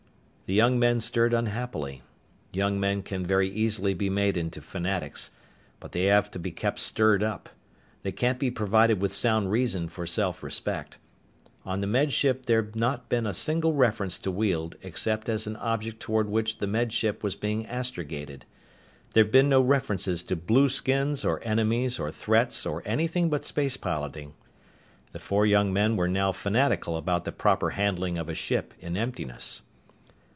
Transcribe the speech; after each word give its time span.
The 0.47 0.57
young 0.57 0.77
men 0.77 0.99
stirred 0.99 1.33
unhappily. 1.33 2.01
Young 2.51 2.77
men 2.77 3.03
can 3.03 3.25
very 3.25 3.47
easily 3.47 3.93
be 3.93 4.09
made 4.09 4.35
into 4.35 4.59
fanatics. 4.59 5.31
But 5.79 5.93
they 5.93 6.03
have 6.07 6.29
to 6.31 6.39
be 6.39 6.51
kept 6.51 6.77
stirred 6.79 7.23
up. 7.23 7.47
They 8.03 8.11
can't 8.11 8.37
be 8.37 8.51
provided 8.51 8.99
with 8.99 9.13
sound 9.13 9.49
reason 9.49 9.87
for 9.87 10.05
self 10.05 10.43
respect. 10.43 10.97
On 11.63 11.79
the 11.79 11.87
Med 11.87 12.11
Ship 12.11 12.45
there'd 12.45 12.75
not 12.75 13.07
been 13.07 13.25
a 13.25 13.33
single 13.33 13.71
reference 13.71 14.19
to 14.19 14.29
Weald 14.29 14.75
except 14.81 15.29
as 15.29 15.47
an 15.47 15.55
object 15.55 16.01
toward 16.01 16.27
which 16.27 16.57
the 16.57 16.67
Med 16.67 16.91
Ship 16.91 17.23
was 17.23 17.35
being 17.37 17.65
astrogated. 17.65 18.43
There'd 19.13 19.31
been 19.31 19.47
no 19.47 19.61
reference 19.61 20.03
to 20.23 20.35
blueskins 20.35 21.23
or 21.23 21.39
enemies 21.45 21.97
or 21.97 22.11
threats 22.11 22.65
or 22.65 22.83
anything 22.85 23.29
but 23.29 23.45
space 23.45 23.77
piloting. 23.77 24.33
The 25.13 25.19
four 25.19 25.45
young 25.45 25.71
men 25.71 25.95
were 25.95 26.09
now 26.09 26.33
fanatical 26.33 26.97
about 26.97 27.23
the 27.23 27.31
proper 27.31 27.69
handling 27.69 28.17
of 28.17 28.27
a 28.27 28.35
ship 28.35 28.73
in 28.81 28.97
emptiness. 28.97 29.61